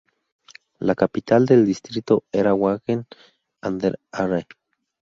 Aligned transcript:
La 0.79 0.95
capital 0.95 1.45
del 1.45 1.63
distrito 1.63 2.23
era 2.31 2.55
Wangen 2.55 3.05
an 3.61 3.77
der 3.77 3.99
Aare. 4.11 4.47